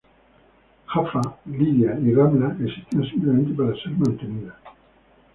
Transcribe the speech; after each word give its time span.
Jaffa, 0.87 1.21
Lida 1.45 1.99
y 1.99 2.11
Ramla 2.11 2.57
existían 2.59 3.03
simplemente 3.07 3.53
para 3.53 3.75
ser 3.75 3.91
mantenidas. 3.91 4.55